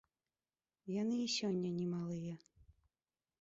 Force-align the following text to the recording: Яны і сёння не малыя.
Яны 1.01 1.15
і 1.25 1.27
сёння 1.35 1.71
не 1.77 1.87
малыя. 1.93 2.35